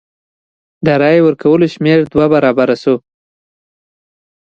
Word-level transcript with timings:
د 0.85 0.87
رای 1.01 1.17
ورکوونکو 1.23 1.71
شمېر 1.73 1.97
دوه 2.11 2.27
برابره 2.33 2.75
شو. 2.83 2.95